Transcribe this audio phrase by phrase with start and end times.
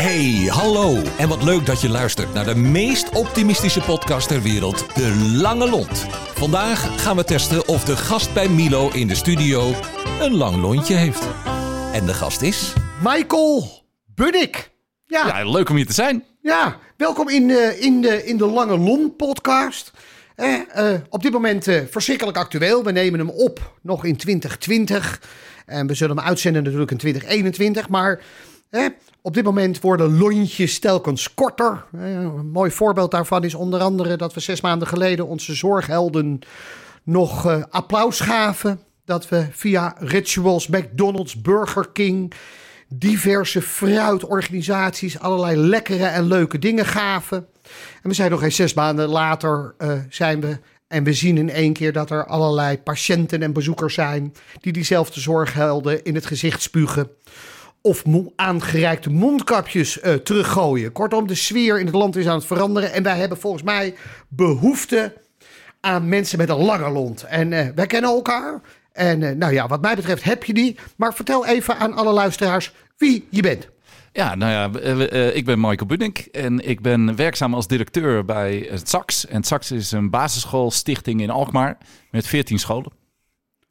[0.00, 1.02] Hey, hallo.
[1.18, 5.68] En wat leuk dat je luistert naar de meest optimistische podcast ter wereld, De Lange
[5.68, 6.06] Lont.
[6.34, 9.72] Vandaag gaan we testen of de gast bij Milo in de studio
[10.20, 11.28] een lang lontje heeft.
[11.92, 12.72] En de gast is...
[13.02, 13.84] Michael
[14.14, 14.70] Bunnik.
[15.06, 15.38] Ja, ja.
[15.38, 16.24] Ja, leuk om hier te zijn.
[16.96, 19.92] welkom in de, in, de, in de Lange Lon podcast.
[20.34, 22.84] Eh, eh, op dit moment eh, verschrikkelijk actueel.
[22.84, 25.20] We nemen hem op nog in 2020.
[25.66, 27.88] En we zullen hem uitzenden natuurlijk in 2021.
[27.88, 28.20] Maar
[28.70, 28.84] eh,
[29.22, 31.84] op dit moment worden lontjes telkens korter.
[31.92, 36.38] Een mooi voorbeeld daarvan is onder andere dat we zes maanden geleden onze zorghelden
[37.02, 38.80] nog eh, applaus gaven.
[39.04, 42.32] Dat we via Rituals, McDonald's, Burger King,
[42.88, 47.46] diverse fruitorganisaties allerlei lekkere en leuke dingen gaven.
[48.02, 50.58] En we zijn nog eens zes maanden later eh, zijn we
[50.88, 55.20] en we zien in één keer dat er allerlei patiënten en bezoekers zijn die diezelfde
[55.20, 57.10] zorghelden in het gezicht spugen
[57.82, 58.02] of
[58.36, 60.92] aangereikte mondkapjes eh, teruggooien.
[60.92, 62.92] Kortom, de sfeer in het land is aan het veranderen.
[62.92, 63.94] En wij hebben volgens mij
[64.28, 65.12] behoefte
[65.80, 67.22] aan mensen met een lange lont.
[67.22, 68.60] En eh, wij kennen elkaar.
[68.92, 70.78] En eh, nou ja, wat mij betreft heb je die.
[70.96, 73.68] Maar vertel even aan alle luisteraars wie je bent.
[74.12, 74.80] Ja, nou ja,
[75.32, 79.26] ik ben Michael Bunnik en ik ben werkzaam als directeur bij het SAX.
[79.26, 81.78] En het SAX is een basisschoolstichting in Alkmaar
[82.10, 82.99] met 14 scholen.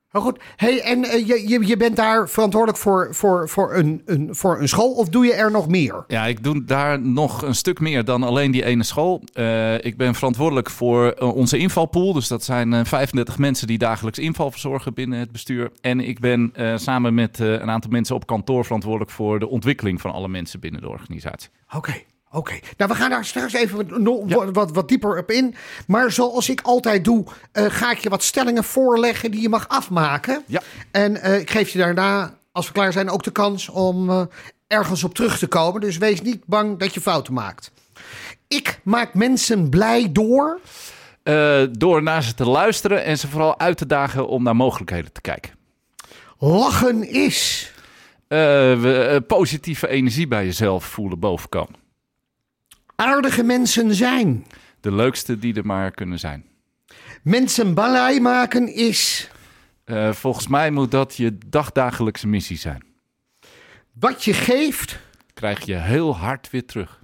[0.09, 0.39] Heel goed.
[0.55, 4.59] Hey, en eh, je, je, je bent daar verantwoordelijk voor, voor, voor, een, een, voor
[4.59, 6.03] een school of doe je er nog meer?
[6.07, 9.21] Ja, ik doe daar nog een stuk meer dan alleen die ene school.
[9.33, 12.13] Eh, ik ben verantwoordelijk voor eh, onze invalpool.
[12.13, 15.71] Dus dat zijn eh, 35 mensen die dagelijks inval verzorgen binnen het bestuur.
[15.81, 20.11] En ik ben samen met een aantal mensen op kantoor verantwoordelijk voor de ontwikkeling van
[20.11, 21.49] alle mensen binnen de organisatie.
[21.75, 21.93] Oké,
[22.31, 22.59] oké.
[22.77, 25.55] Nou, we gaan daar straks even wat, wat, dieper op in.
[25.88, 29.67] Maar zoals ik altijd doe, eh, ga ik je wat stellingen voorleggen die je mag
[29.67, 30.44] afmaken.
[30.47, 30.61] Ja.
[30.91, 34.21] En eh, ik geef je daarna, als we klaar zijn, ook de kans om eh,
[34.67, 35.81] ergens op terug te komen.
[35.81, 37.71] Dus wees niet bang dat je fouten maakt.
[38.47, 40.59] Ik maak mensen blij door.
[41.71, 45.21] Door naar ze te luisteren en ze vooral uit te dagen om naar mogelijkheden te
[45.21, 45.52] kijken.
[46.37, 47.71] Lachen is.
[48.27, 51.89] We, positieve energie bij jezelf voelen bovenkomen.
[52.99, 54.45] Aardige mensen zijn.
[54.82, 56.45] De leukste die er maar kunnen zijn.
[57.23, 59.30] Mensen blij maken is.
[59.83, 62.83] Eh, volgens mij moet dat je dagdagelijkse missie zijn.
[63.99, 64.99] Wat je geeft.
[65.33, 67.04] Krijg je heel hard weer terug.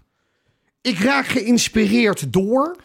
[0.81, 2.75] Ik raak geïnspireerd door.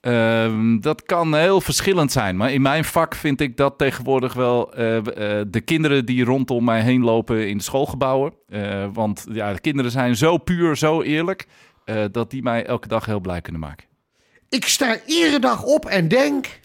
[0.00, 2.36] Ehm, dat kan heel verschillend zijn.
[2.36, 6.64] Maar in mijn vak vind ik dat tegenwoordig wel eh, eh, de kinderen die rondom
[6.64, 8.32] mij heen lopen in de schoolgebouwen.
[8.92, 11.46] Want ja, de kinderen zijn zo puur, zo eerlijk.
[11.88, 13.86] Eh, dat die mij elke dag heel blij kunnen maken.
[14.48, 16.60] Ik sta iedere dag op en denk.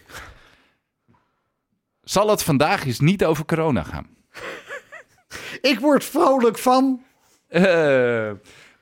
[2.02, 4.06] Zal het vandaag eens niet over corona gaan?
[5.70, 7.02] Ik word vrolijk van.
[7.48, 8.30] Eh,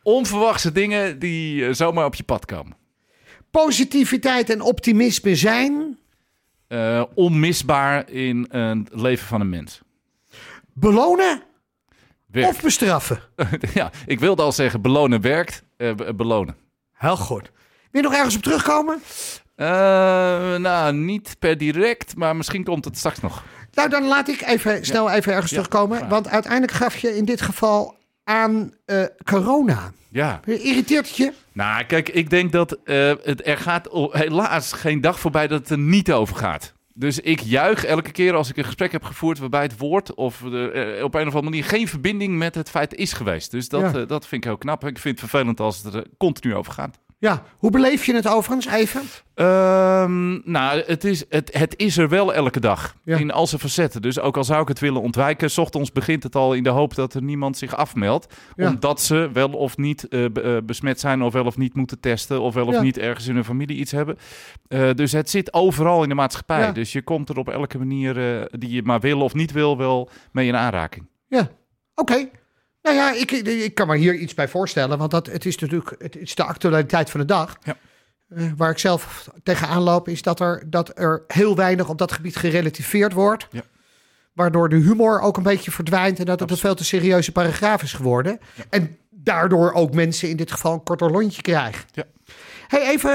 [0.03, 2.77] onverwachte dingen die eh, zomaar op je pad komen.
[3.51, 5.99] Positiviteit en optimisme zijn.
[7.15, 9.81] Onmisbaar in het leven van een mens.
[10.73, 11.43] Belonen
[12.27, 12.49] Werkt.
[12.49, 13.21] of bestraffen.
[13.75, 15.63] ja, ik wilde al zeggen, belonen werkt.
[15.89, 16.57] Eh, be- belonen.
[16.93, 17.51] Heel goed.
[17.91, 19.03] Wil je nog ergens op terugkomen?
[19.55, 19.67] Eh,
[20.57, 23.43] nou, niet per direct, maar misschien komt het straks nog.
[23.73, 25.97] Nou, dan laat ik even snel even ergens Ja, terugkomen.
[25.97, 26.11] graag.
[26.11, 29.93] Want uiteindelijk gaf je in dit geval aan eh, corona.
[30.09, 30.41] Ja.
[30.45, 31.33] Irriteert het je?
[31.53, 35.71] Nou, kijk, ik denk dat eh, het, er gaat helaas geen dag voorbij dat het
[35.71, 36.72] er niet over gaat.
[36.95, 40.43] Dus ik juich elke keer als ik een gesprek heb gevoerd waarbij het woord of
[40.45, 43.51] er, eh, op een of andere manier geen verbinding met het feit is geweest.
[43.51, 44.01] Dus dat, Ja.
[44.01, 44.85] eh, dat vind ik heel knap.
[44.87, 46.99] Ik vind het vervelend als het er continu over gaat.
[47.23, 47.43] Ja.
[47.57, 49.01] Hoe beleef je het overigens even?
[49.35, 52.97] Ehm, nou, het is, het, het is er wel elke dag.
[53.05, 53.17] Ja.
[53.17, 54.03] In al zijn facetten.
[54.03, 56.69] Dus ook al zou ik het willen ontwijken, 's ochtends begint het al in de
[56.69, 58.35] hoop dat er niemand zich afmeldt.
[58.57, 58.69] Ja.
[58.69, 62.41] Omdat ze wel of niet eh, eh, besmet zijn, of wel of niet moeten testen,
[62.41, 62.83] of wel of Ja.
[62.83, 64.19] niet ergens in hun familie iets hebben.
[64.69, 66.73] Eh, dus het zit overal in de maatschappij.
[66.73, 68.15] Dus je komt er op elke manier
[68.59, 71.07] die je maar wil of niet wil, wel mee in aanraking.
[71.29, 71.49] Ja.
[71.95, 72.29] Oké.
[72.83, 74.99] Nou ja, ik, ik kan me hier iets bij voorstellen.
[74.99, 77.57] Want dat, het is natuurlijk het is de actualiteit van de dag.
[77.63, 77.77] Ja.
[78.29, 82.13] Eh, waar ik zelf tegenaan loop, is dat er, dat er heel weinig op dat
[82.13, 83.47] gebied gerelativeerd wordt.
[83.51, 83.63] Ja.
[84.33, 87.83] Waardoor de humor ook een beetje verdwijnt en dat het een veel te serieuze paragraaf
[87.83, 88.39] is geworden.
[88.71, 91.85] En daardoor ook mensen in dit geval een korter lontje krijgen.
[91.93, 92.05] Ja.
[92.69, 93.11] Hey, even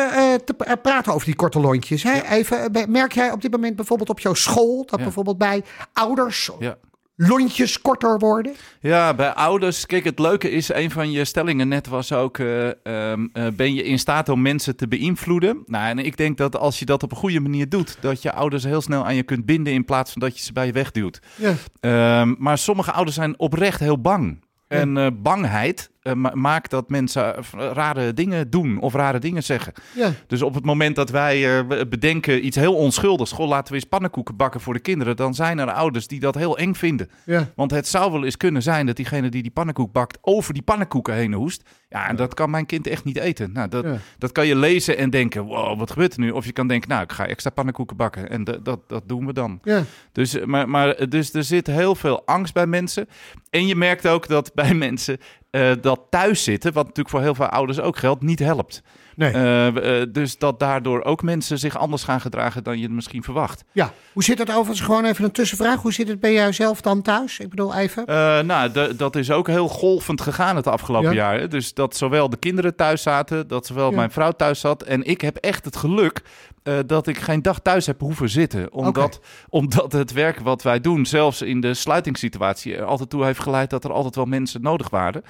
[0.45, 2.03] te eh, praten over die korte lontjes.
[2.03, 2.21] Hè?
[2.21, 5.03] Even, merk jij op dit moment bijvoorbeeld op jouw school dat Ja.
[5.05, 5.63] bijvoorbeeld bij
[5.93, 6.77] ouders Ja.
[7.17, 8.55] Lontjes korter worden?
[8.79, 9.85] Ja, bij ouders.
[9.85, 13.73] Kijk, het leuke is, een van je stellingen net was ook: eh, ehm, eh, ben
[13.73, 15.63] je in staat om mensen te beïnvloeden?
[15.65, 18.33] Nou, en ik denk dat als je dat op een goede manier doet, dat je
[18.33, 20.71] ouders heel snel aan je kunt binden in plaats van dat je ze bij je
[20.71, 21.19] wegduwt.
[21.35, 21.53] Ja.
[21.79, 24.45] Ehm, maar sommige ouders zijn oprecht heel bang.
[24.67, 27.43] En eh, bangheid maakt dat mensen eh,
[27.73, 29.73] rare dingen doen of rare dingen zeggen.
[29.95, 30.11] Ja.
[30.27, 33.89] Dus op het moment dat wij eh, bedenken iets heel onschuldigs, goh, laten we eens
[33.89, 37.09] pannenkoeken bakken voor de kinderen, dan zijn er ouders die dat heel eng vinden.
[37.25, 37.51] Ja.
[37.55, 40.63] Want het zou wel eens kunnen zijn dat diegene die die pannenkoek bakt over die
[40.63, 41.63] pannenkoeken heen hoest.
[41.89, 43.51] Ja, en dat kan mijn kind echt niet eten.
[43.51, 43.85] Nou, dat,
[44.17, 46.31] dat kan je lezen en denken, wow, wat gebeurt er nu?
[46.31, 48.29] Of je kan denken, nou, ik ga extra pannenkoeken bakken.
[48.29, 49.59] En dat, dat, dat doen we dan.
[49.63, 49.83] Ja.
[50.11, 53.07] Dus, eh, maar, maar eh, dus er zit heel veel angst bij mensen.
[53.49, 55.17] En je merkt ook dat bij mensen
[55.61, 58.81] eh, dat thuiszitten, wat natuurlijk voor heel veel ouders ook geldt, niet helpt.
[59.15, 59.31] Nee.
[59.31, 63.63] Eh, eh, dus dat daardoor ook mensen zich anders gaan gedragen dan je misschien verwacht.
[63.71, 63.91] ja.
[64.13, 64.79] Hoe zit het overigens?
[64.81, 65.81] Gewoon even een tussenvraag.
[65.81, 67.39] Hoe zit het bij jou zelf dan thuis?
[67.39, 68.03] Ik bedoel even.
[68.45, 71.15] Nou, de- dat is ook heel golvend gegaan het afgelopen Ja.
[71.15, 71.39] jaar.
[71.39, 71.47] hè.
[71.47, 73.95] Dus dat zowel de kinderen thuis zaten, dat zowel Ja.
[73.95, 74.83] mijn vrouw thuis zat.
[74.83, 76.21] En ik heb echt het geluk
[76.67, 78.73] eh, dat ik geen dag thuis heb hoeven zitten.
[78.73, 79.19] Omdat,
[79.49, 83.69] omdat het werk wat wij doen, zelfs in de sluitingssituatie, er altijd toe heeft geleid
[83.69, 85.23] dat er altijd wel mensen nodig waren.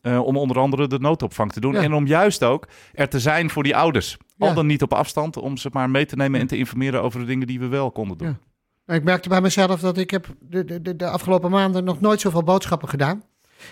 [0.00, 1.72] Eh, om onder andere de noodopvang te doen.
[1.72, 1.82] Ja.
[1.82, 4.16] En om juist ook er te zijn voor die ouders.
[4.36, 4.46] Ja.
[4.46, 7.20] Al dan niet op afstand, om ze maar mee te nemen en te informeren over
[7.20, 8.28] de dingen die we wel konden doen.
[8.28, 8.38] Ja.
[8.86, 12.00] Nou, Ik merkte bij mezelf dat ik heb de, de, de, de afgelopen maanden nog
[12.00, 13.22] nooit zoveel boodschappen gedaan.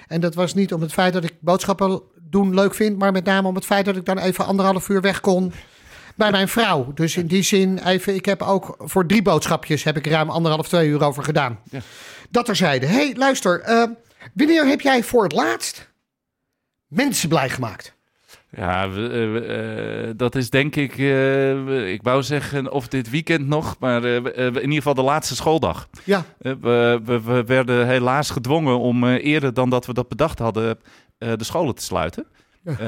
[0.06, 3.24] En dat was niet om het feit dat ik boodschappen doen leuk vind, maar met
[3.24, 5.52] name om het feit dat ik dan even anderhalf uur weg kon
[6.16, 6.92] bij mijn vrouw.
[6.94, 10.68] Dus in die zin, even, ik heb ook voor drie boodschapjes heb ik ruim anderhalf,
[10.68, 11.58] twee uur over gedaan.
[11.70, 11.80] Ja.
[12.30, 12.86] Dat terzijde.
[12.86, 13.84] hey, luister, eh,
[14.34, 15.90] wanneer heb jij voor het laatst
[16.86, 17.94] mensen blij gemaakt?
[18.56, 19.46] Ja, we- eh, we-
[20.06, 20.96] eh, dat is denk ik,
[21.88, 25.88] ik wou zeggen of dit weekend nog, maar in ieder geval de laatste schooldag.
[26.04, 30.78] Ja, we, we, we werden helaas gedwongen om eerder dan dat we dat bedacht hadden,
[31.18, 32.26] de scholen te sluiten.
[32.64, 32.78] Ja.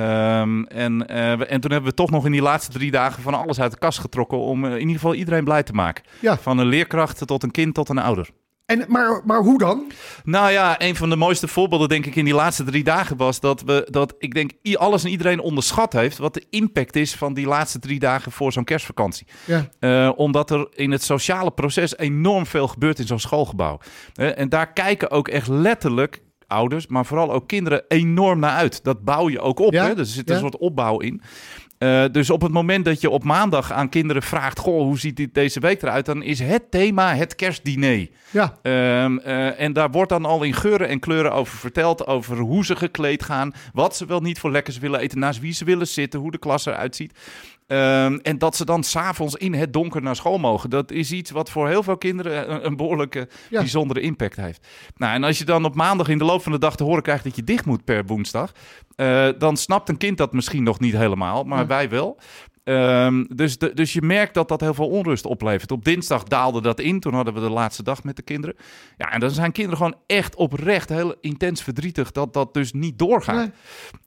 [0.41, 3.35] Ehm, en, eh, en toen hebben we toch nog in die laatste drie dagen van
[3.35, 6.05] alles uit de kast getrokken om eh, in ieder geval iedereen blij te maken.
[6.21, 6.39] Ja.
[6.39, 8.29] Van een leerkracht tot een kind tot een ouder.
[8.67, 9.93] en, maar, maar hoe dan?
[10.25, 13.41] Nou ja, een van de mooiste voorbeelden denk ik in die laatste drie dagen was
[13.41, 17.35] dat we dat ik denk alles en iedereen onderschat heeft wat de impact is van
[17.35, 19.27] die laatste drie dagen voor zo'n kerstvakantie.
[19.45, 23.79] Ja, Eh, omdat er in het sociale proces enorm veel gebeurt in zo'n schoolgebouw.
[24.15, 26.23] En daar kijken ook echt letterlijk
[26.55, 28.85] ouders, maar vooral ook kinderen enorm naar uit.
[28.85, 29.73] Dat bouw je ook op.
[29.73, 29.99] Ja, Hè?
[29.99, 30.35] Er zit ja.
[30.35, 31.23] een soort opbouw in.
[31.79, 35.17] Eh, dus op het moment dat je op maandag aan kinderen vraagt: Goh, hoe ziet
[35.17, 36.07] dit deze week eruit?
[36.07, 38.09] Dan is het thema het kerstdiner.
[38.31, 42.07] ja, Ehm, eh, en daar wordt dan al in geuren en kleuren over verteld.
[42.07, 43.53] Over hoe ze gekleed gaan.
[43.73, 45.19] Wat ze wel niet voor lekkers willen eten.
[45.19, 46.21] Naast wie ze willen zitten.
[46.21, 47.19] Hoe de klas eruit ziet.
[47.67, 50.71] Ehm, en dat ze dan s'avonds in het donker naar school mogen.
[50.71, 53.59] Dat is iets wat voor heel veel kinderen een, een behoorlijke Ja.
[53.61, 54.67] bijzondere impact heeft.
[54.97, 57.03] Nou, en als je dan op maandag in de loop van de dag te horen
[57.03, 58.53] krijgt dat je dicht moet per woensdag.
[58.97, 61.45] eh, dan snapt een kind dat misschien nog niet helemaal.
[61.45, 61.67] Maar Ja.
[61.67, 62.19] wij wel.
[62.65, 65.71] Ehm, dus, de, dus je merkt dat dat heel veel onrust oplevert.
[65.73, 67.01] Op dinsdag daalde dat in.
[67.01, 68.57] Toen hadden we de laatste dag met de kinderen.
[68.97, 72.99] Ja, en dan zijn kinderen gewoon echt oprecht heel intens verdrietig dat dat dus niet
[72.99, 73.37] doorgaat.
[73.37, 73.51] Nee.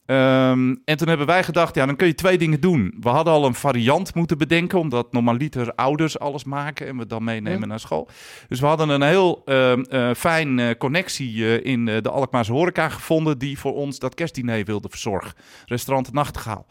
[0.07, 2.95] Ehm, en toen hebben wij gedacht, ja, dan kun je twee dingen doen.
[2.99, 7.23] We hadden al een variant moeten bedenken, omdat normaliter ouders alles maken en we dan
[7.23, 7.65] meenemen Ja.
[7.65, 8.07] naar school.
[8.47, 13.37] Dus we hadden een heel eh, fijn eh, connectie eh, in de Alkmaarse horeca gevonden,
[13.37, 15.33] die voor ons dat kerstdiner wilde verzorgen.
[15.65, 16.65] Restaurant Nachtgaal.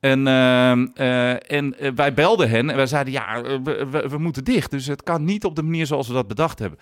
[0.00, 4.44] En, ehm, eh, en wij belden hen en wij zeiden, ja, we, we, we moeten
[4.44, 4.70] dicht.
[4.70, 6.78] Dus het kan niet op de manier zoals we dat bedacht hebben.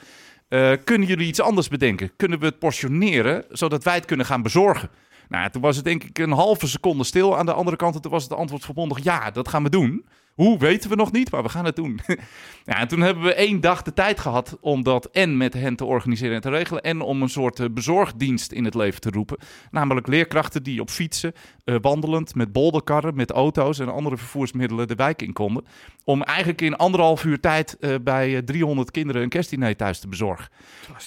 [0.84, 2.10] Kunnen jullie iets anders bedenken?
[2.16, 4.88] Kunnen we het portioneren, zodat wij het kunnen gaan bezorgen?
[5.28, 7.94] Nou, toen was het denk ik een halve seconde stil aan de andere kant.
[7.94, 10.04] En toen was het antwoord verbondig, ja, dat gaan we doen.
[10.38, 12.00] Hoe, weten we nog niet, maar we gaan het doen.
[12.64, 15.76] ja, en toen hebben we één dag de tijd gehad om dat en met hen
[15.76, 16.82] te organiseren en te regelen...
[16.82, 19.38] en om een soort eh, bezorgdienst in het leven te roepen.
[19.70, 21.32] Namelijk leerkrachten die op fietsen,
[21.64, 23.78] eh, wandelend, met bolderkarren, met auto's...
[23.78, 25.64] en andere vervoersmiddelen de wijk in konden.
[26.04, 30.08] Om eigenlijk in anderhalf uur tijd eh, bij eh, 300 kinderen een kerstdiner thuis te
[30.08, 30.48] bezorgen.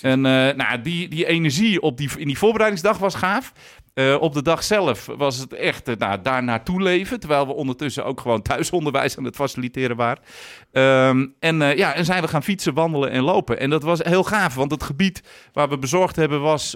[0.02, 3.54] En nou, die, die energie op die, in die voorbereidingsdag was gaaf.
[3.94, 7.20] Eh, op de dag zelf was het echt uh, nou, daar naartoe leven.
[7.20, 10.24] Terwijl we ondertussen ook gewoon thuisonderwijs aan het faciliteren waren.
[10.72, 13.60] Um, en, uh, ja, en zijn we gaan fietsen, wandelen en lopen.
[13.60, 16.76] En dat was heel gaaf, want het gebied waar we bezorgd hebben was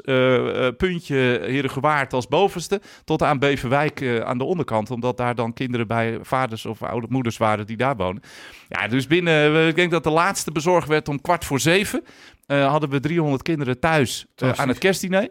[0.77, 2.81] puntje Herengewaard als bovenste.
[3.03, 4.91] Tot aan Beverwijk aan de onderkant.
[4.91, 8.22] Omdat daar dan kinderen bij vaders of oude moeders waren die daar wonen.
[8.69, 12.03] Ja, dus binnen, ik denk dat de laatste bezorgd werd om kwart voor zeven.
[12.48, 15.29] Uh, hadden we 300 kinderen thuis uh, aan het kerstdiner.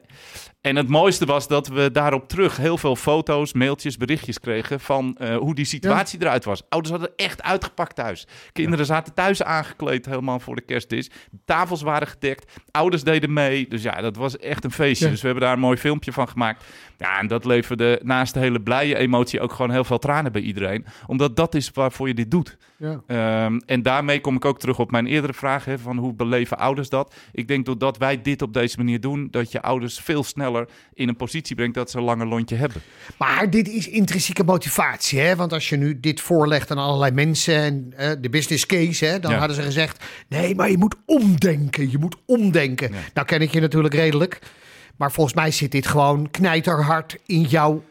[0.65, 5.17] En het mooiste was dat we daarop terug heel veel foto's, mailtjes, berichtjes kregen van
[5.19, 6.25] uh, hoe die situatie ja.
[6.27, 6.63] eruit was.
[6.69, 8.27] Ouders hadden echt uitgepakt thuis.
[8.53, 8.85] Kinderen ja.
[8.85, 11.11] zaten thuis aangekleed helemaal voor de kerstdis.
[11.45, 12.61] Tafels waren gedekt.
[12.71, 13.69] Ouders deden mee.
[13.69, 15.05] Dus ja, dat was echt een feestje.
[15.05, 15.11] Ja.
[15.11, 16.65] Dus we hebben daar een mooi filmpje van gemaakt.
[16.99, 20.43] Ja, en dat leverde naast de hele blije emotie ook gewoon heel veel tranen bij
[20.43, 20.87] iedereen.
[21.07, 22.57] Omdat dat is waarvoor je dit doet.
[22.77, 23.45] Ja.
[23.45, 26.59] Um, en daarmee kom ik ook terug op mijn eerdere vraag: hè, van hoe beleven
[26.59, 27.15] ouders dat.
[27.33, 30.54] Ik denk doordat wij dit op deze manier doen, dat je ouders veel sneller
[30.95, 32.83] in een positie brengt dat ze een langer lontje hebben.
[33.19, 35.37] Maar dit is intrinsieke motivatie, hè?
[35.37, 37.55] Want als je nu dit voorlegt aan allerlei mensen
[37.97, 39.39] en de business case, hè, dan Ja.
[39.39, 41.91] hadden ze gezegd: nee, maar je moet omdenken.
[41.91, 42.93] Je moet omdenken.
[42.93, 42.99] Ja.
[43.15, 44.39] Nou ken ik je natuurlijk redelijk,
[44.97, 47.83] maar volgens mij zit dit gewoon knijterhard in jouw,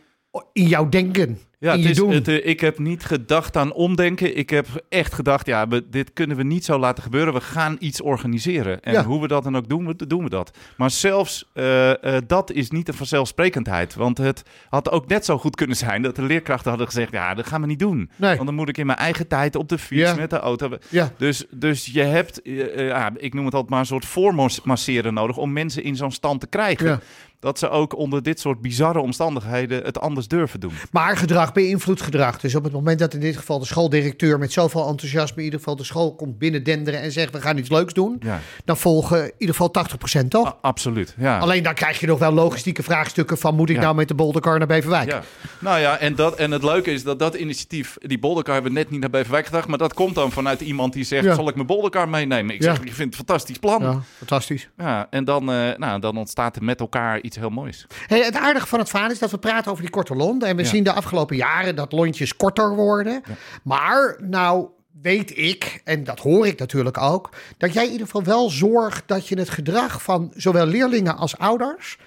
[0.53, 1.39] in jouw denken.
[1.63, 2.11] Ja, het is, doen.
[2.11, 4.37] het, eh, ik heb niet gedacht aan omdenken.
[4.37, 7.33] Ik heb echt gedacht, ja, we, dit kunnen we niet zo laten gebeuren.
[7.33, 8.81] We gaan iets organiseren.
[8.81, 9.03] En Ja.
[9.03, 10.57] hoe we dat dan ook doen, we- doen we dat.
[10.77, 13.95] Maar zelfs eh, eh, dat is niet een vanzelfsprekendheid.
[13.95, 17.11] Want het had ook net zo goed kunnen zijn dat de leerkrachten hadden gezegd...
[17.11, 18.09] ja, dat gaan we niet doen.
[18.15, 18.33] Nee.
[18.35, 20.15] Want dan moet ik in mijn eigen tijd op de fiets Ja.
[20.15, 20.69] met de auto...
[20.89, 21.11] Ja.
[21.17, 22.39] Dus, dus je hebt,
[22.75, 25.37] ja, ik noem het altijd maar een soort voormasseren nodig...
[25.37, 27.01] om mensen in zo'n stand te krijgen.
[27.43, 30.71] Dat ze ook onder dit soort bizarre omstandigheden het anders durven doen.
[30.91, 32.39] Maar gedrag beïnvloedt gedrag.
[32.39, 35.59] Dus op het moment dat in dit geval de schooldirecteur met zoveel enthousiasme in ieder
[35.59, 38.39] geval de school komt binnendenderen en zegt we gaan iets leuks doen, Ja.
[38.65, 40.47] dan volgen in ieder geval 80% toch?
[40.47, 41.37] A- absoluut, ja.
[41.39, 43.81] Alleen dan krijg je nog wel logistieke vraagstukken van moet ik Ja.
[43.81, 45.09] nou met de bolderkar naar Beverwijk?
[45.09, 45.21] Ja.
[45.59, 48.77] Nou ja, en, dat, en het leuke is dat dat initiatief, die bolderkar hebben we
[48.79, 51.55] net niet naar Beverwijk gedacht, maar dat komt dan vanuit iemand die zegt, zal ik
[51.55, 52.55] mijn bolderkar meenemen?
[52.55, 53.81] Ik zeg, ik vind het een fantastisch plan.
[53.81, 53.91] Ja.
[53.91, 54.69] Ja, fantastisch.
[55.09, 57.85] en dan, eh, nou, dan ontstaat er met elkaar iets heel moois.
[58.07, 60.43] Hey, het aardige van het verhaal is dat we praten over die korte lont.
[60.43, 60.67] En we Ja.
[60.69, 63.21] zien de afgelopen jaren dat lontjes korter worden.
[63.63, 64.67] Maar nou
[65.01, 69.07] weet ik, en dat hoor ik natuurlijk ook, dat jij in ieder geval wel zorgt
[69.07, 71.97] dat je het gedrag van zowel leerlingen als ouders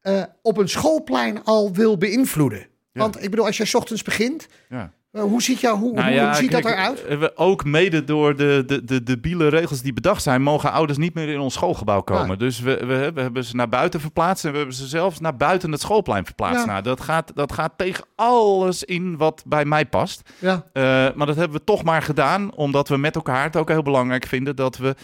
[0.00, 2.66] eh, op een schoolplein al wil beïnvloeden.
[2.92, 4.92] Want ik bedoel, als je 's ochtends begint, Ja.
[5.16, 7.04] Eh, hoe ziet, jou, hoe, Nou hoe, ja, hoe ziet dat eruit?
[7.04, 10.98] eh, we- Ook mede door de, de, de debiele regels die bedacht zijn, mogen ouders
[10.98, 12.28] niet meer in ons schoolgebouw komen.
[12.28, 12.36] Ja.
[12.36, 15.36] Dus we, we, we hebben ze naar buiten verplaatst en we hebben ze zelfs naar
[15.36, 16.64] buiten het schoolplein verplaatst.
[16.64, 16.70] Ja.
[16.70, 20.30] Nou, dat gaat, dat gaat tegen alles in wat bij mij past.
[20.38, 20.64] Ja.
[20.72, 20.82] Eh,
[21.14, 24.26] maar dat hebben we toch maar gedaan, omdat we met elkaar het ook heel belangrijk
[24.26, 24.94] vinden dat we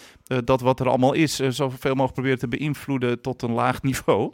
[0.45, 4.33] dat wat er allemaal is, zoveel mogelijk proberen te beïnvloeden tot een laag niveau.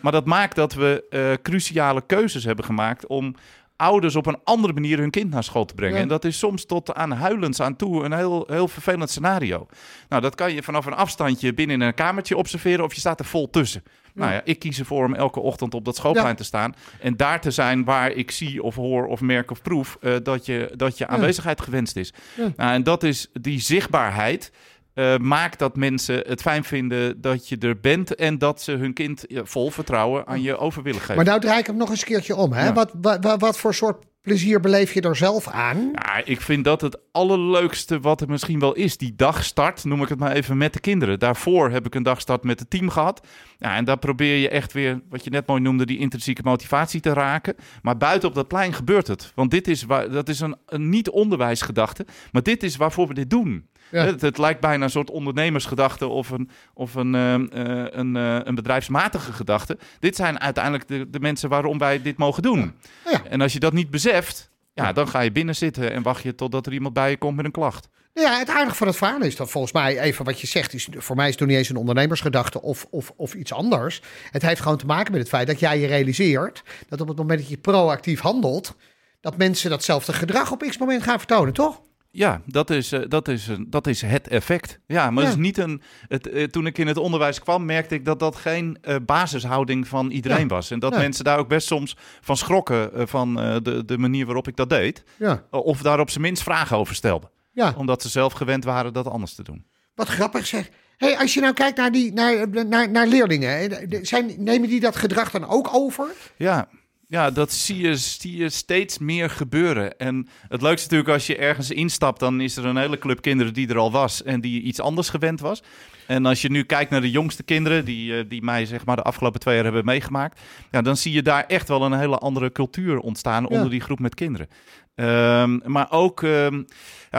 [0.00, 3.34] Maar dat maakt dat we cruciale keuzes hebben gemaakt om
[3.76, 5.96] ouders op een andere manier hun kind naar school te brengen.
[5.96, 6.02] Ja.
[6.02, 9.66] En dat is soms tot aan huilens aan toe een heel, heel vervelend scenario.
[10.08, 13.24] Nou, dat kan je vanaf een afstandje binnen een kamertje observeren of je staat er
[13.26, 13.82] vol tussen.
[14.14, 16.34] Nou ja, ik kies ervoor om elke ochtend op dat schoolplein Ja.
[16.34, 16.74] te staan.
[17.00, 20.46] En daar te zijn waar ik zie of hoor of merk of proef eh, dat,
[20.46, 22.12] je, dat je aanwezigheid gewenst is.
[22.56, 24.52] Nou, en dat is die zichtbaarheid.
[24.96, 28.92] Eh, maakt dat mensen het fijn vinden dat je er bent en dat ze hun
[28.92, 31.16] kind vol vertrouwen aan je over willen geven.
[31.16, 32.52] Maar nou draai ik hem nog eens een keertje om.
[32.52, 32.64] Hè?
[32.64, 32.72] Ja.
[32.72, 35.90] Wat, wat, wat, wat voor soort plezier beleef je er zelf aan?
[35.92, 38.96] Ja, ik vind dat het allerleukste wat er misschien wel is.
[38.96, 41.18] Die dagstart, noem ik het maar even, met de kinderen.
[41.18, 43.26] Daarvoor heb ik een dagstart met het team gehad.
[43.58, 47.00] Ja, en daar probeer je echt weer, wat je net mooi noemde, die intrinsieke motivatie
[47.00, 47.54] te raken.
[47.82, 49.32] Maar buiten op dat plein gebeurt het.
[49.34, 52.06] Want dit is, waar, dat is een, een niet-onderwijsgedachte.
[52.32, 53.68] Maar dit is waarvoor we dit doen.
[53.90, 54.04] Ja.
[54.04, 58.38] Het, het lijkt bijna een soort ondernemersgedachte of een, of een, eh, eh, een, eh,
[58.44, 59.78] een bedrijfsmatige gedachte.
[59.98, 62.74] Dit zijn uiteindelijk de, de mensen waarom wij dit mogen doen.
[63.10, 63.22] Ja.
[63.24, 66.34] En als je dat niet beseft, ja, dan ga je binnen zitten en wacht je
[66.34, 67.88] totdat er iemand bij je komt met een klacht.
[68.22, 70.88] Ja, het aardige van het verhaal is dat volgens mij, even wat je zegt, is,
[70.90, 74.02] voor mij is het nog niet eens een ondernemersgedachte of, of, of iets anders.
[74.30, 77.16] Het heeft gewoon te maken met het feit dat jij je realiseert dat op het
[77.16, 78.76] moment dat je proactief handelt,
[79.20, 81.80] dat mensen datzelfde gedrag op x moment gaan vertonen, toch?
[82.16, 84.78] Ja, dat is, eh, dat is, dat is het effect.
[84.86, 85.28] Ja, maar Ja.
[85.28, 88.18] Het is niet een, het, eh, toen ik in het onderwijs kwam, merkte ik dat
[88.18, 90.46] dat geen eh, basishouding van iedereen Ja.
[90.46, 90.70] was.
[90.70, 94.56] En dat mensen daar ook best soms van schrokken van de, de manier waarop ik
[94.56, 95.04] dat deed.
[95.18, 97.30] Ja, Of daar op zijn minst vragen over stelden.
[97.52, 97.74] ja.
[97.76, 99.64] Omdat ze zelf gewend waren dat anders te doen.
[99.94, 100.68] wat grappig zeg.
[100.96, 104.96] Hey, als je nou kijkt naar, die, naar, naar, naar leerlingen, zijn, nemen die dat
[104.96, 106.06] gedrag dan ook over?
[106.36, 106.68] Ja,
[107.06, 109.98] ja dat zie je, zie je steeds meer gebeuren.
[109.98, 113.54] En het leukste natuurlijk als je ergens instapt, dan is er een hele club kinderen
[113.54, 115.62] die er al was en die iets anders gewend was.
[116.06, 118.96] En als je nu kijkt naar de jongste kinderen, die, eh, die mij zeg maar
[118.96, 122.18] de afgelopen twee jaar hebben meegemaakt, ja, dan zie je daar echt wel een hele
[122.18, 124.48] andere cultuur ontstaan onder die groep met kinderen.
[124.94, 126.62] Ehm, maar ook ehm,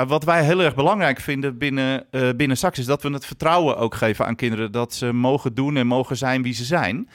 [0.05, 3.77] wat wij heel erg belangrijk vinden binnen, eh binnen Sax is dat we het vertrouwen
[3.77, 7.07] ook geven aan kinderen dat ze mogen doen en mogen zijn wie ze zijn.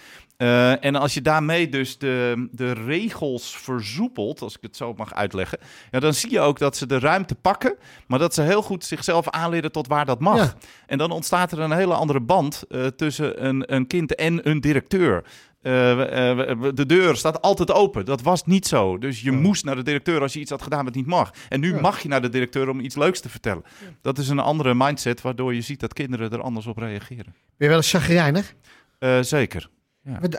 [0.42, 5.14] Eh, en als je daarmee dus de, de regels versoepelt, als ik het zo mag
[5.14, 5.58] uitleggen,
[5.90, 8.84] ja, dan zie je ook dat ze de ruimte pakken, maar dat ze heel goed
[8.84, 10.36] zichzelf aanleren tot waar dat mag.
[10.36, 10.54] Ja.
[10.86, 14.60] En dan ontstaat er een hele andere band eh, tussen een, een kind en een
[14.60, 15.24] directeur.
[15.62, 18.04] Eh, eh, de deur staat altijd open.
[18.04, 18.98] Dat was niet zo.
[18.98, 21.30] Dus je moest naar de directeur als je iets had gedaan wat niet mag.
[21.48, 21.80] En nu Ja.
[21.80, 23.62] mag je naar de directeur om iets leuks te vertellen.
[24.02, 27.24] Dat is een andere mindset, waardoor je ziet dat kinderen er anders op reageren.
[27.34, 28.54] Ben je wel eens chagrijnig?
[28.98, 29.68] Eh, zeker.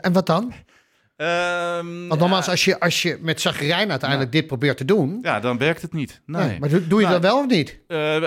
[0.00, 0.52] En wat dan?
[1.16, 5.18] Ehm, Want nogmaals, als je, als je met zagrijn uiteindelijk dit probeert te doen...
[5.22, 6.20] ja, dan werkt het niet.
[6.26, 6.46] Nee.
[6.48, 7.78] Nee, maar doe, doe je Nou, dat wel of niet?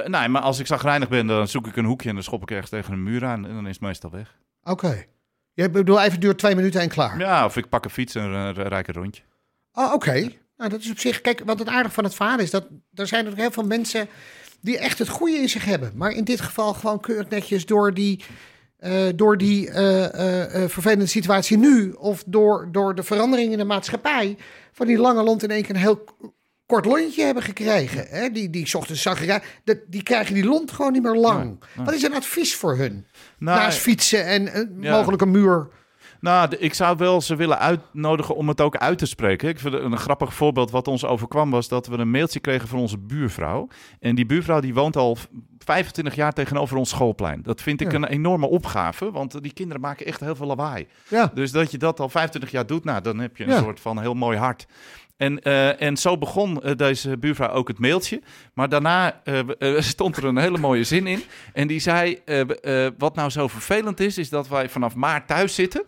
[0.07, 2.51] Nee, maar als ik zagrijnig ben, dan zoek ik een hoekje en dan schop ik
[2.51, 4.35] ergens tegen een muur aan en dan is het meestal weg.
[4.63, 5.05] Oké.
[5.57, 7.19] Je bedoel, even duurt twee minuten en klaar.
[7.19, 9.21] Ja, of ik pak een fiets en uh, rijd een rondje.
[9.71, 10.13] Oh, oké.
[10.57, 11.21] Nou, dat is op zich...
[11.21, 12.51] Kijk, wat het aardige van het verhaal is...
[12.51, 14.07] dat er zijn er heel veel mensen
[14.61, 15.91] die echt het goede in zich hebben.
[15.95, 18.23] Maar in dit geval gewoon keurig netjes door die...
[18.77, 21.91] eh, door die eh, eh, vervelende situatie nu...
[21.91, 24.37] of door, door de verandering in de maatschappij...
[24.71, 26.03] van die lange lont in één keer een heel
[26.67, 28.05] kort lontje hebben gekregen.
[28.09, 28.29] Hè?
[28.29, 29.19] Die, die ochtends zag
[29.63, 31.43] die, die krijgen die lont gewoon niet meer lang.
[31.43, 31.85] Nee, nee.
[31.85, 33.05] Wat is een advies voor hun?
[33.37, 34.43] Nou, Naast fietsen en
[34.79, 35.05] Ja.
[35.07, 35.67] een muur.
[36.19, 39.49] Nou, ik zou wel ze willen uitnodigen om het ook uit te spreken.
[39.49, 42.79] Ik vind een grappig voorbeeld wat ons overkwam was dat we een mailtje kregen van
[42.79, 43.67] onze buurvrouw.
[43.99, 45.25] En die buurvrouw die woont al v-
[45.59, 47.41] 25 jaar tegenover ons schoolplein.
[47.43, 47.97] Dat vind ik Ja.
[47.97, 50.87] een enorme opgave, want die kinderen maken echt heel veel lawaai.
[51.07, 51.31] Ja.
[51.33, 53.61] Dus dat je dat al 25 jaar doet, nou, dan heb je een Ja.
[53.61, 54.65] soort van heel mooi hart.
[55.17, 58.21] En, eh, en zo begon eh, deze buurvrouw ook het mailtje.
[58.53, 59.39] Maar daarna eh,
[59.79, 61.23] stond er een hele mooie zin in.
[61.53, 62.19] En die zei:
[62.97, 65.83] Wat nou zo vervelend is, is dat wij vanaf maart thuis zitten.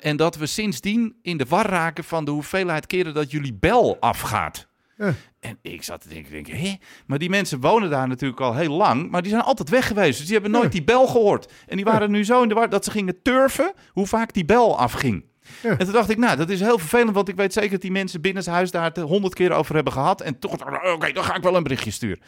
[0.00, 3.96] en dat we sindsdien in de war raken van de hoeveelheid keren dat jullie bel
[4.00, 4.68] afgaat.
[4.96, 5.14] Ja.
[5.40, 6.74] En ik zat te denken, denk, hè?
[7.06, 10.16] Maar die mensen wonen daar natuurlijk al heel lang, maar die zijn altijd weg geweest.
[10.16, 10.70] Dus die hebben nooit Ja.
[10.70, 11.52] die bel gehoord.
[11.66, 14.44] En die waren nu zo in de war dat ze gingen turven hoe vaak die
[14.44, 15.24] bel afging.
[15.62, 15.70] Ja.
[15.70, 17.90] En toen dacht ik, nou, dat is heel vervelend, want ik weet zeker dat die
[17.90, 20.20] mensen binnen het huis daar het honderd keer over hebben gehad.
[20.20, 20.52] En toch,
[20.94, 22.20] oké, dan ga ik wel een berichtje sturen.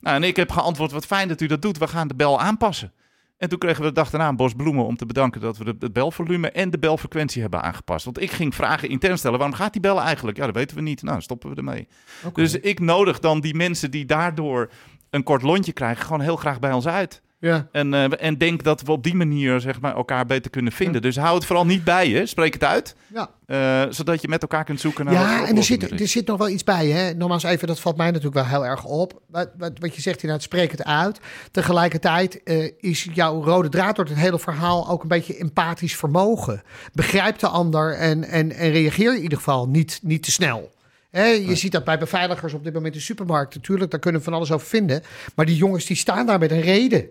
[0.00, 2.40] Nou, en ik heb geantwoord, wat fijn dat u dat doet, we gaan de bel
[2.40, 2.92] aanpassen.
[3.40, 5.64] En toen kregen we de dag daarna een bos bloemen om te bedanken dat we
[5.64, 8.04] de, het belvolume en de belfrequentie hebben aangepast.
[8.04, 10.36] Want ik ging vragen intern stellen, waarom gaat die bel eigenlijk?
[10.36, 11.02] Ja, dat weten we niet.
[11.02, 11.88] Nou, stoppen we ermee.
[12.32, 14.70] Dus ik nodig dan die mensen die daardoor
[15.10, 17.22] een kort lontje krijgen, gewoon heel graag bij ons uit.
[17.40, 17.68] Ja.
[17.72, 21.02] En, eh, en denk dat we op die manier zeg maar, elkaar beter kunnen vinden.
[21.02, 22.94] Dus hou het vooral niet bij je, spreek het uit.
[23.06, 23.30] ja.
[23.46, 26.38] eh, zodat je met elkaar kunt zoeken naar Ja, en er zit, er zit nog
[26.38, 26.86] wel iets bij.
[26.86, 27.14] Hè?
[27.14, 29.20] Nogmaals even, dat valt mij natuurlijk wel heel erg op.
[29.26, 31.20] Wat, wat, wat je zegt inderdaad, spreek het uit.
[31.50, 36.62] Tegelijkertijd eh, is jouw rode draad door het hele verhaal ook een beetje empathisch vermogen.
[36.92, 40.70] Begrijp de ander en, en, en reageer in ieder geval niet, niet te snel.
[41.12, 43.54] Je ziet dat bij beveiligers op dit moment in de supermarkt.
[43.54, 45.02] Natuurlijk, daar kunnen we van alles over vinden.
[45.34, 47.08] Maar die jongens die staan daar met een reden.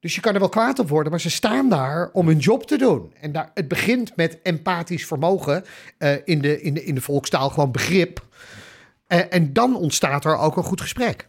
[0.00, 2.66] Dus je kan er wel kwaad op worden, maar ze staan daar om hun job
[2.66, 3.12] te doen.
[3.20, 5.64] En daar, het begint met empathisch vermogen,
[5.98, 8.26] eh, in, de, in, de, in de volkstaal gewoon begrip.
[9.06, 11.28] Eh, en dan ontstaat er ook een goed gesprek.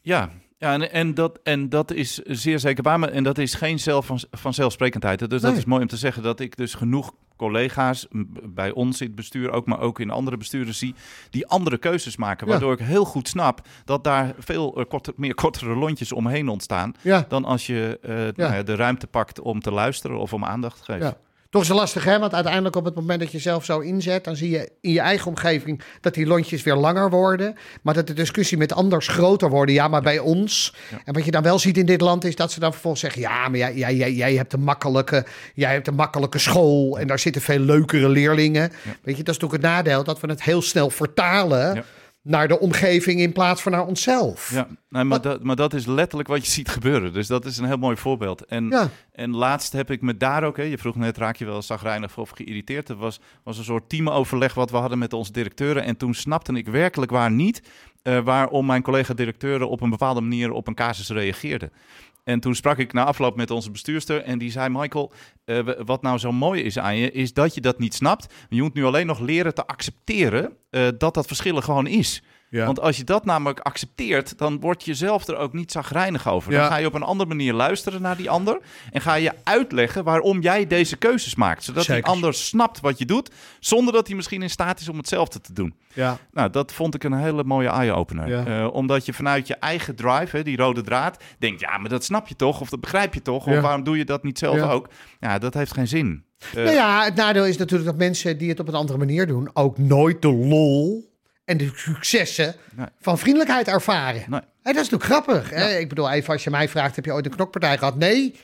[0.00, 2.98] Ja, ja en, en, dat, en dat is zeer zeker waar.
[2.98, 5.30] maar- En dat is geen zelf van, vanzelfsprekendheid.
[5.30, 7.12] Dus dat is mooi om te zeggen dat ik dus genoeg
[7.42, 8.06] collega's
[8.44, 10.94] bij ons in het bestuur, ook maar ook in andere besturen zie,
[11.30, 12.46] die andere keuzes maken.
[12.46, 12.52] Ja.
[12.52, 16.94] Waardoor ik heel goed snap dat daar veel korte, meer kortere lontjes omheen ontstaan.
[17.00, 17.24] Ja.
[17.28, 20.76] Dan als je eh, nou ja, de ruimte pakt om te luisteren of om aandacht
[20.76, 21.16] te geven.
[21.52, 22.18] Toch is het lastig, hè?
[22.18, 25.00] Want uiteindelijk op het moment dat je zelf zo inzet, dan zie je in je
[25.00, 27.56] eigen omgeving dat die lontjes weer langer worden.
[27.82, 29.74] Maar dat de discussie met anders groter worden.
[29.74, 30.74] Ja, maar bij ons.
[30.90, 31.00] Ja.
[31.04, 33.20] En wat je dan wel ziet in dit land is dat ze dan vervolgens zeggen:
[33.20, 37.06] ja, maar jij, jij, jij, jij hebt een makkelijke, jij hebt een makkelijke school en
[37.06, 38.72] daar zitten veel leukere leerlingen.
[39.02, 41.84] Weet je, dat is natuurlijk het nadeel dat we het heel snel vertalen Ja.
[42.22, 44.50] Naar de omgeving in plaats van naar onszelf.
[44.52, 47.12] Ja, nee, maar, dat, maar dat is letterlijk wat je ziet gebeuren.
[47.12, 48.44] Dus dat is een heel mooi voorbeeld.
[48.44, 48.88] En, Ja.
[49.12, 50.56] en laatst heb ik me daar ook...
[50.56, 52.88] Hè, je vroeg net, raak je wel zagrijnig of geïrriteerd?
[52.88, 55.84] Er was, was een soort teamoverleg wat we hadden met onze directeuren.
[55.84, 57.62] En toen snapte ik werkelijk waar niet...
[58.02, 61.72] eh, waarom mijn collega-directeuren op een bepaalde manier op een casus reageerden.
[62.24, 65.12] En toen sprak ik na afloop met onze bestuurster en die zei: Michael,
[65.44, 68.34] eh, wat nou zo mooi is aan je, is dat je dat niet snapt.
[68.48, 72.22] Je moet nu alleen nog leren te accepteren eh, dat dat verschillen gewoon is.
[72.52, 72.66] Ja.
[72.66, 76.52] Want als je dat namelijk accepteert, dan word je zelf er ook niet zagrijnig over.
[76.52, 76.58] Ja.
[76.60, 78.58] Dan ga je op een andere manier luisteren naar die ander.
[78.90, 81.64] En ga je uitleggen waarom jij deze keuzes maakt.
[81.64, 82.02] Zodat Zeker.
[82.02, 85.40] die ander snapt wat je doet, zonder dat hij misschien in staat is om hetzelfde
[85.40, 85.74] te doen.
[85.94, 86.18] ja.
[86.32, 88.28] Nou, dat vond ik een hele mooie eye-opener.
[88.28, 88.44] Ja.
[88.46, 91.60] Eh, omdat je vanuit je eigen drive, hè, die rode draad, denkt...
[91.60, 92.60] ja, maar dat snap je toch?
[92.60, 93.46] Of dat begrijp je toch?
[93.46, 94.70] Of waarom doe je dat niet zelf Ja.
[94.70, 94.88] ook?
[95.20, 96.24] Ja, dat heeft geen zin.
[96.38, 99.26] Eh, Nou ja, het nadeel is natuurlijk dat mensen die het op een andere manier
[99.26, 101.10] doen, ook nooit de lol
[101.44, 102.86] en de successen Nee.
[103.00, 104.24] van vriendelijkheid ervaren.
[104.28, 104.40] Nee.
[104.62, 105.50] Dat is natuurlijk grappig.
[105.50, 105.78] Hè?
[105.78, 107.96] Ik bedoel, even als je mij vraagt, heb je ooit een knokpartij gehad?
[107.96, 108.34] Nee.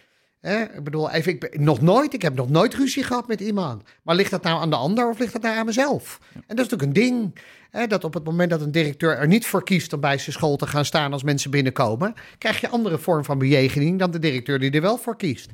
[0.41, 0.63] Hè?
[0.63, 2.15] Ik bedoel, even, ik ben, nog nooit.
[2.15, 3.83] Ik heb nog nooit ruzie gehad met iemand.
[4.03, 6.19] Maar ligt dat nou aan de ander of ligt dat nou aan mezelf?
[6.35, 7.39] En dat is natuurlijk een ding.
[7.71, 7.87] Hè?
[7.87, 10.57] Dat op het moment dat een directeur er niet voor kiest om bij zijn school
[10.57, 14.59] te gaan staan als mensen binnenkomen, krijg je andere vorm van bejegening dan de directeur
[14.59, 15.51] die er wel voor kiest.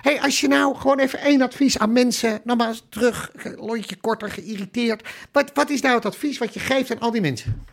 [0.00, 5.08] Hey, als je nou gewoon even één advies aan mensen, nogmaals terug, lontje korter, geïrriteerd.
[5.32, 7.64] Wat, wat is nou het advies wat je geeft aan al die mensen?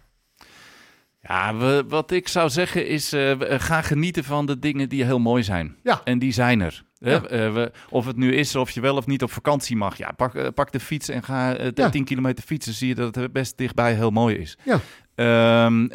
[1.27, 5.19] Ja, we, wat ik zou zeggen is, uh, ga genieten van de dingen die heel
[5.19, 5.75] mooi zijn.
[5.83, 6.01] Ja.
[6.03, 6.83] En die zijn er.
[6.97, 7.21] Ja.
[7.21, 9.97] we, of het nu is of je wel of niet op vakantie mag.
[9.97, 11.89] Ja, pak, pak de fiets en ga uh, ja.
[11.89, 12.73] 10 kilometer fietsen.
[12.73, 14.57] Zie je dat het best dichtbij heel mooi is.
[14.63, 14.79] Ja.
[15.15, 15.87] Um,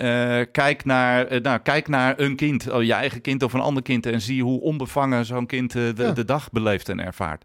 [0.52, 4.06] kijk, naar, nou, kijk naar een kind, oh, je eigen kind of een ander kind.
[4.06, 6.12] En zie hoe onbevangen zo'n kind de, ja.
[6.12, 7.44] de dag beleeft en ervaart.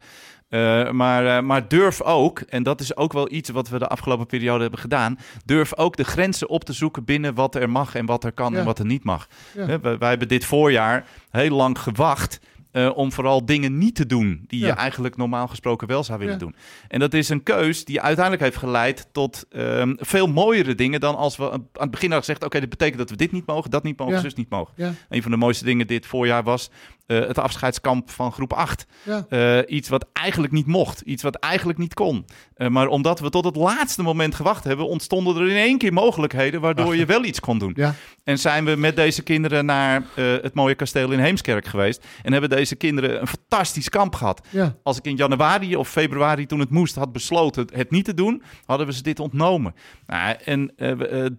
[0.92, 4.62] Maar, maar durf ook, en dat is ook wel iets wat we de afgelopen periode
[4.62, 8.24] hebben gedaan, durf ook de grenzen op te zoeken binnen wat er mag en wat
[8.24, 8.60] er kan Ja.
[8.60, 9.28] en wat er niet mag.
[9.56, 9.80] Ja.
[9.80, 12.40] Wij, wij hebben dit voorjaar heel lang gewacht
[12.76, 14.68] eh, om vooral dingen niet te doen die Ja.
[14.68, 16.40] je eigenlijk normaal gesproken wel zou willen Ja.
[16.40, 16.56] doen.
[16.88, 21.16] En dat is een keus die uiteindelijk heeft geleid tot ehm, veel mooiere dingen dan
[21.16, 23.70] als we aan het begin hadden gezegd, oké, dit betekent dat we dit niet mogen,
[23.70, 24.20] dat niet mogen, Ja.
[24.22, 24.74] zus niet mogen.
[25.10, 26.70] Een van de mooiste dingen dit voorjaar was
[27.06, 28.86] eh, het afscheidskamp van groep 8.
[29.04, 29.26] Ja.
[29.30, 32.26] Eh, iets wat eigenlijk niet mocht, iets wat eigenlijk niet kon.
[32.54, 35.94] Eh, maar omdat we tot het laatste moment gewacht hebben, ontstonden er in één keer
[35.94, 37.72] mogelijkheden waardoor je wel iets kon doen.
[37.76, 37.94] Ja.
[38.24, 42.06] En zijn we met deze kinderen naar het mooie kasteel in Heemskerk geweest.
[42.24, 44.48] En hebben deze kinderen een fantastisch kamp gehad.
[44.50, 44.76] Ja.
[44.84, 48.44] Als ik in januari of februari, toen het moest, had besloten het niet te doen,
[48.66, 49.76] hadden we ze dit ontnomen.
[50.06, 50.74] Nou, en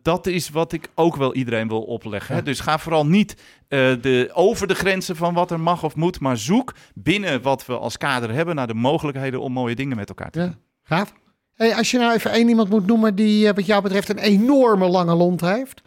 [0.02, 2.34] dat is wat ik ook wel iedereen wil opleggen.
[2.34, 2.42] Hè?
[2.42, 3.36] Dus ga vooral niet
[3.68, 7.66] eh, de, over de grenzen van wat er mag of moet, maar zoek binnen wat
[7.66, 10.48] we als kader hebben naar de mogelijkheden om mooie dingen met elkaar te doen.
[10.48, 10.56] Ja.
[10.82, 11.12] Gaaf.
[11.54, 14.18] Hey, als je nou even één iemand moet noemen die eh, wat jou betreft een
[14.18, 15.80] enorme lange lont heeft.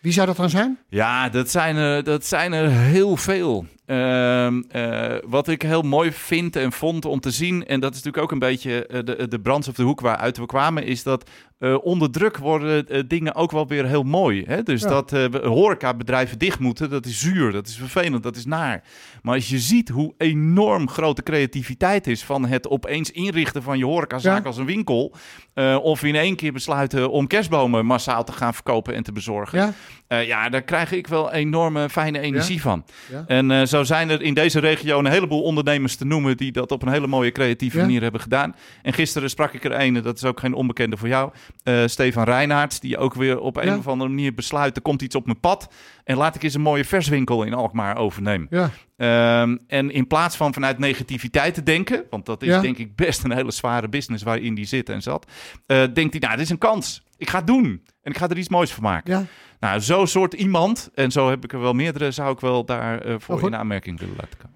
[0.00, 0.78] Wie zou dat dan zijn?
[0.88, 3.66] Ja, dat zijn er, dat zijn er heel veel.
[3.86, 7.96] Ehm, eh, wat ik heel mooi vind en vond om te zien, en dat is
[8.02, 11.02] natuurlijk ook een beetje eh, de, de brand of de hoek waaruit we kwamen, is
[11.02, 14.44] dat eh, onder druk worden eh, dingen ook wel weer heel mooi.
[14.46, 14.62] Hè?
[14.62, 14.88] Dus Ja.
[14.88, 18.82] dat eh, horecabedrijven dicht moeten, dat is zuur, dat is vervelend, dat is naar.
[19.22, 23.84] Maar als je ziet hoe enorm grote creativiteit is van het opeens inrichten van je
[23.84, 24.46] horecazaak Ja.
[24.46, 25.14] als een winkel,
[25.54, 29.74] eh, of in één keer besluiten om kerstbomen massaal te gaan verkopen en te bezorgen.
[30.08, 30.18] Ja.
[30.20, 32.84] Eh, ja, daar krijg ik wel enorme fijne energie van.
[33.10, 33.24] Ja.
[33.26, 36.70] En eh, zo zijn er in deze regio een heleboel ondernemers te noemen die dat
[36.72, 37.82] op een hele mooie creatieve Ja.
[37.84, 38.54] manier hebben gedaan.
[38.82, 41.30] En gisteren sprak ik er een, dat is ook geen onbekende voor jou,
[41.62, 45.14] eh, Stefan Reinaerts, die ook weer op een of andere manier besluit, er komt iets
[45.14, 45.72] op mijn pad
[46.04, 48.46] en laat ik eens een mooie verswinkel in Alkmaar overnemen.
[48.50, 48.70] Ja.
[48.96, 52.60] Ehm, en in plaats van vanuit negativiteit te denken, want dat is Ja.
[52.60, 55.30] denk ik best een hele zware business waarin die zit en zat,
[55.66, 57.04] denkt hij, nou, dit is een kans.
[57.16, 59.12] Ik ga het doen en ik ga er iets moois van maken.
[59.18, 59.24] Ja.
[59.60, 63.20] Nou, zo'n soort iemand, en zo heb ik er wel meerdere, zou ik wel daarvoor
[63.20, 64.54] voor Oh, in aanmerking willen laten komen.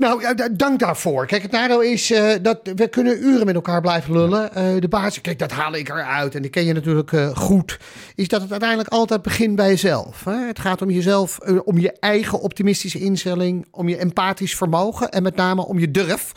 [0.00, 1.26] Nou, dank daarvoor.
[1.26, 4.54] Kijk, het nadeel is eh, dat we kunnen uren met elkaar blijven lullen.
[4.54, 7.78] Eh, de basis, kijk, dat haal ik eruit en die ken je natuurlijk eh, goed.
[8.14, 10.24] Is dat het uiteindelijk altijd begint bij jezelf.
[10.24, 10.46] Hè?
[10.46, 15.22] Het gaat om jezelf, eh, om je eigen optimistische instelling, om je empathisch vermogen en
[15.22, 16.32] met name om je durf.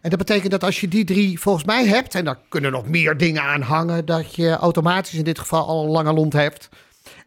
[0.00, 2.88] En dat betekent dat als je die drie volgens mij hebt, en daar kunnen nog
[2.88, 6.68] meer dingen aan hangen, dat je automatisch in dit geval al een lange lont hebt.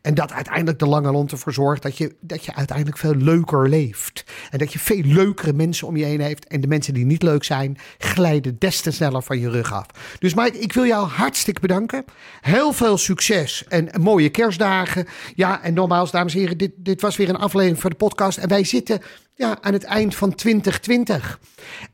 [0.03, 3.69] En dat uiteindelijk de lange lont ervoor zorgt dat je, dat je uiteindelijk veel leuker
[3.69, 4.23] leeft.
[4.49, 6.47] En dat je veel leukere mensen om je heen heeft.
[6.47, 9.85] En de mensen die niet leuk zijn, glijden des te sneller van je rug af.
[10.19, 12.05] Dus Mike, ik wil jou hartstikke bedanken.
[12.41, 15.07] Heel veel succes en mooie kerstdagen.
[15.35, 18.37] Ja, en nogmaals, dames en heren, dit, dit was weer een aflevering van de podcast.
[18.37, 19.01] En wij zitten
[19.35, 21.39] ja, aan het eind van 2020.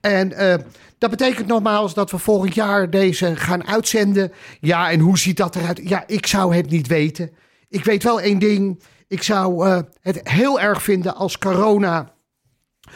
[0.02, 0.56] En eh,
[0.98, 4.32] dat betekent nogmaals dat we volgend jaar deze gaan uitzenden.
[4.60, 5.82] Ja, en hoe ziet dat eruit?
[5.84, 7.32] Ja, ik zou het niet weten.
[7.70, 8.84] Ik weet wel één ding.
[9.08, 12.14] Ik zou eh, het heel erg vinden als corona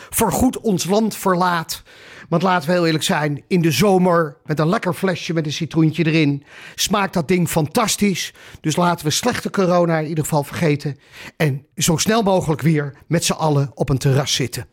[0.09, 1.83] voorgoed ons land verlaat.
[2.29, 5.51] Want laten we heel eerlijk zijn, in de zomer met een lekker flesje met een
[5.51, 6.43] citroentje erin
[6.75, 8.33] smaakt dat ding fantastisch.
[8.61, 10.99] Dus laten we slechte corona in ieder geval vergeten
[11.37, 14.67] en zo snel mogelijk weer met z'n allen op een terras zitten.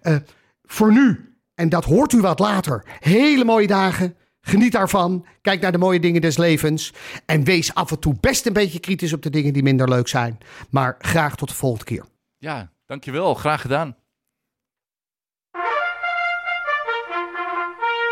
[0.00, 0.16] Eh,
[0.64, 4.16] voor nu, en dat hoort u wat later, hele mooie dagen.
[4.46, 5.26] Geniet daarvan.
[5.42, 6.92] Kijk naar de mooie dingen des levens.
[7.26, 10.08] En wees af en toe best een beetje kritisch op de dingen die minder leuk
[10.08, 10.38] zijn.
[10.70, 12.04] Maar graag tot de volgende keer.
[12.38, 13.34] Ja, dankjewel.
[13.34, 13.96] Graag gedaan.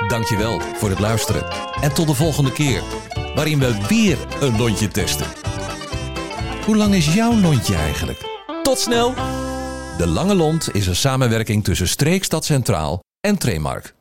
[0.08, 1.44] Dankjewel voor het luisteren.
[1.80, 2.82] En tot de volgende keer,
[3.34, 5.26] waarin we weer een lontje testen.
[6.64, 8.18] Hoe lang is jouw lontje eigenlijk?
[8.62, 9.14] Tot snel!
[9.98, 13.94] De Lange Lont is een samenwerking tussen Streekstad Centraal en Tremark.